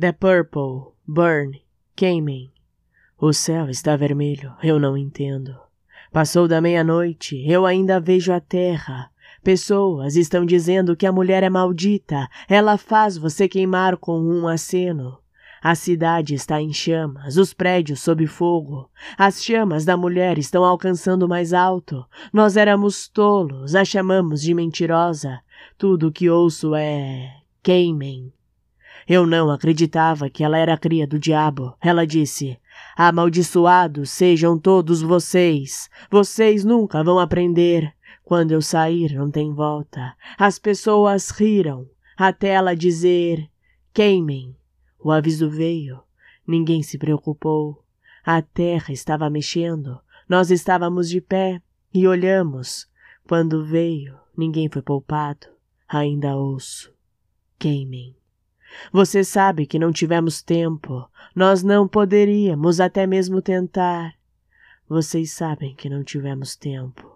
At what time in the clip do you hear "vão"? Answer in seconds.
37.02-37.18